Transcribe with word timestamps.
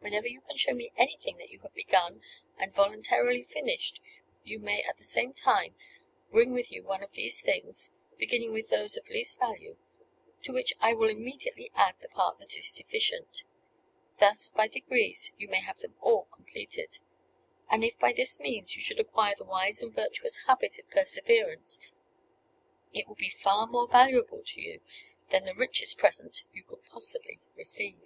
Whenever 0.00 0.28
you 0.28 0.40
can 0.40 0.56
show 0.56 0.72
me 0.72 0.90
anything 0.96 1.36
that 1.36 1.50
you 1.50 1.58
have 1.58 1.74
begun, 1.74 2.22
and 2.56 2.72
voluntarily 2.74 3.44
finished, 3.44 4.00
you 4.42 4.58
may 4.58 4.80
at 4.82 4.96
the 4.96 5.04
same 5.04 5.34
time 5.34 5.74
bring 6.30 6.52
with 6.52 6.72
you 6.72 6.82
one 6.82 7.02
of 7.02 7.12
these 7.12 7.42
things, 7.42 7.90
beginning 8.16 8.52
with 8.54 8.70
those 8.70 8.96
of 8.96 9.06
least 9.10 9.38
value, 9.38 9.76
to 10.42 10.50
which 10.52 10.72
I 10.80 10.94
will 10.94 11.10
immediately 11.10 11.70
add 11.74 11.96
the 12.00 12.08
part 12.08 12.38
that 12.38 12.56
is 12.56 12.72
deficient. 12.72 13.42
Thus, 14.18 14.48
by 14.48 14.66
degrees, 14.68 15.32
you 15.36 15.46
may 15.46 15.60
have 15.60 15.80
them 15.80 15.94
all 16.00 16.24
completed; 16.30 17.00
and 17.68 17.84
if 17.84 17.98
by 17.98 18.14
this 18.14 18.40
means 18.40 18.76
you 18.76 18.82
should 18.82 19.00
acquire 19.00 19.34
the 19.36 19.44
wise 19.44 19.82
and 19.82 19.92
virtuous 19.94 20.38
habit 20.46 20.78
of 20.78 20.88
perseverance, 20.90 21.80
it 22.94 23.08
will 23.08 23.16
be 23.16 23.28
far 23.30 23.66
more 23.66 23.88
valuable 23.88 24.42
to 24.46 24.60
you 24.62 24.80
than 25.30 25.44
the 25.44 25.54
richest 25.54 25.98
present 25.98 26.44
you 26.54 26.62
could 26.62 26.82
possibly 26.86 27.40
receive." 27.56 28.00